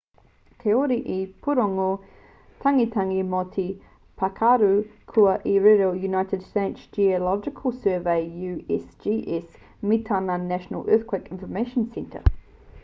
[0.61, 1.15] kāore he
[1.47, 1.83] pūrongo
[2.63, 3.65] tangetange mō te
[4.21, 4.69] pakaru
[5.11, 9.59] kua riro i te united states geological survey usgs
[9.91, 12.25] me tana national earthquake information center